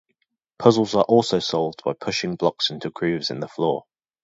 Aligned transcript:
Puzzles 0.57 0.95
are 0.95 1.03
also 1.03 1.37
solved 1.37 1.83
by 1.85 1.93
pushing 1.93 2.35
blocks 2.35 2.71
into 2.71 2.89
grooves 2.89 3.29
in 3.29 3.39
the 3.39 3.47
floor. 3.47 3.83